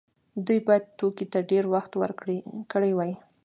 دوی 0.45 0.59
باید 0.67 0.83
توکو 0.97 1.25
ته 1.33 1.39
ډیر 1.51 1.63
وخت 1.73 1.91
ورکړی 2.01 2.91
وای. 2.97 3.13